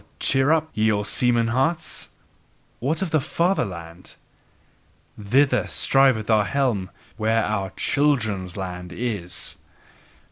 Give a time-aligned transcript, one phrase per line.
[0.19, 0.71] Cheer up!
[0.73, 2.09] Ye old seaman hearts!
[2.79, 4.15] What of fatherland!
[5.21, 9.57] THITHER striveth our helm where our CHILDREN'S LAND is!